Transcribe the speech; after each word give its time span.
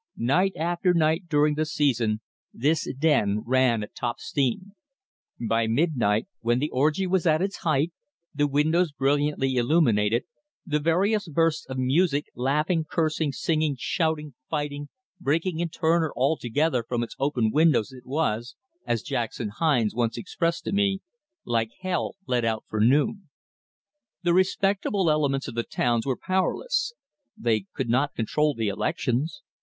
Night 0.17 0.53
after 0.55 0.95
night 0.95 1.27
during 1.29 1.53
the 1.53 1.63
season, 1.63 2.21
this 2.51 2.89
den 2.97 3.43
ran 3.45 3.83
at 3.83 3.93
top 3.93 4.19
steam. 4.19 4.71
By 5.39 5.67
midnight, 5.67 6.25
when 6.39 6.57
the 6.57 6.71
orgy 6.71 7.05
was 7.05 7.27
at 7.27 7.39
its 7.43 7.57
height, 7.57 7.91
the 8.33 8.47
windows 8.47 8.91
brilliantly 8.91 9.57
illuminated, 9.57 10.23
the 10.65 10.79
various 10.79 11.27
bursts 11.27 11.67
of 11.67 11.77
music, 11.77 12.25
laughing, 12.33 12.83
cursing, 12.83 13.31
singing, 13.31 13.75
shouting, 13.77 14.33
fighting, 14.49 14.89
breaking 15.19 15.59
in 15.59 15.69
turn 15.69 16.01
or 16.01 16.11
all 16.15 16.35
together 16.35 16.81
from 16.83 17.03
its 17.03 17.15
open 17.19 17.51
windows, 17.51 17.91
it 17.93 18.07
was, 18.07 18.55
as 18.87 19.03
Jackson 19.03 19.49
Hines 19.49 19.93
once 19.93 20.17
expressed 20.17 20.65
it 20.65 20.71
to 20.71 20.75
me, 20.75 21.01
like 21.45 21.69
hell 21.81 22.15
let 22.25 22.43
out 22.43 22.63
for 22.67 22.79
noon. 22.79 23.29
The 24.23 24.33
respectable 24.33 25.11
elements 25.11 25.47
of 25.47 25.53
the 25.53 25.61
towns 25.61 26.07
were 26.07 26.17
powerless. 26.17 26.91
They 27.37 27.67
could 27.75 27.87
not 27.89 28.15
control 28.15 28.55
the 28.55 28.67
elections. 28.69 29.43